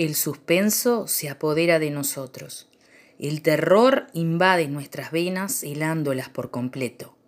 [0.00, 2.70] El suspenso se apodera de nosotros.
[3.18, 7.18] El terror invade nuestras venas helándolas por completo.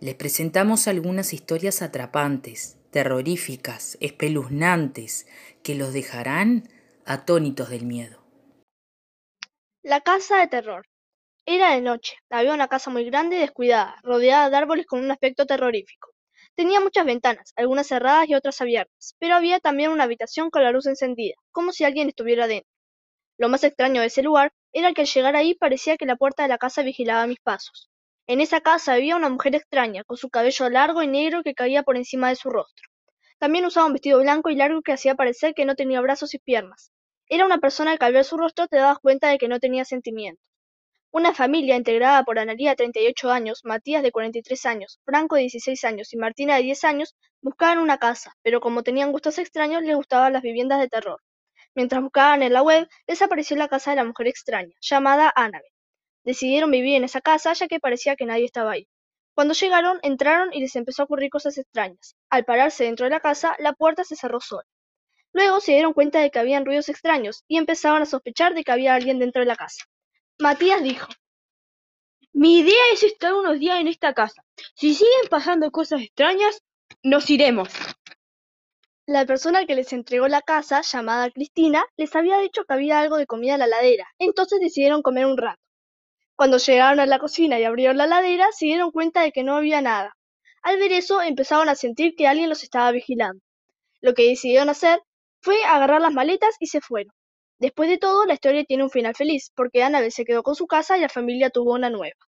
[0.00, 5.28] Les presentamos algunas historias atrapantes, terroríficas, espeluznantes,
[5.62, 6.68] que los dejarán
[7.04, 8.24] atónitos del miedo.
[9.84, 10.84] La casa de terror.
[11.46, 12.16] Era de noche.
[12.28, 16.10] Había una casa muy grande y descuidada, rodeada de árboles con un aspecto terrorífico.
[16.58, 20.72] Tenía muchas ventanas, algunas cerradas y otras abiertas, pero había también una habitación con la
[20.72, 22.68] luz encendida, como si alguien estuviera dentro.
[23.38, 26.42] Lo más extraño de ese lugar era que al llegar ahí parecía que la puerta
[26.42, 27.88] de la casa vigilaba mis pasos.
[28.26, 31.84] En esa casa había una mujer extraña, con su cabello largo y negro que caía
[31.84, 32.88] por encima de su rostro.
[33.38, 36.40] También usaba un vestido blanco y largo que hacía parecer que no tenía brazos y
[36.40, 36.92] piernas.
[37.28, 39.84] Era una persona que al ver su rostro te dabas cuenta de que no tenía
[39.84, 40.44] sentimientos.
[41.10, 46.12] Una familia integrada por Analía, 38 años, Matías, de 43 años, Franco, de 16 años
[46.12, 50.34] y Martina, de 10 años, buscaban una casa, pero como tenían gustos extraños, les gustaban
[50.34, 51.22] las viviendas de terror.
[51.74, 55.70] Mientras buscaban en la web, les apareció la casa de la mujer extraña, llamada Annabel.
[56.24, 58.86] Decidieron vivir en esa casa ya que parecía que nadie estaba ahí.
[59.34, 62.16] Cuando llegaron, entraron y les empezó a ocurrir cosas extrañas.
[62.28, 64.66] Al pararse dentro de la casa, la puerta se cerró sola.
[65.32, 68.72] Luego se dieron cuenta de que habían ruidos extraños y empezaron a sospechar de que
[68.72, 69.84] había alguien dentro de la casa.
[70.40, 71.08] Matías dijo,
[72.32, 74.44] Mi idea es estar unos días en esta casa.
[74.76, 76.62] Si siguen pasando cosas extrañas,
[77.02, 77.68] nos iremos.
[79.04, 83.16] La persona que les entregó la casa, llamada Cristina, les había dicho que había algo
[83.16, 85.60] de comida en la ladera, entonces decidieron comer un rato.
[86.36, 89.56] Cuando llegaron a la cocina y abrieron la ladera, se dieron cuenta de que no
[89.56, 90.16] había nada.
[90.62, 93.42] Al ver eso, empezaron a sentir que alguien los estaba vigilando.
[94.00, 95.02] Lo que decidieron hacer
[95.40, 97.12] fue agarrar las maletas y se fueron.
[97.60, 100.66] Después de todo, la historia tiene un final feliz, porque Annabel se quedó con su
[100.66, 102.27] casa y la familia tuvo una nueva.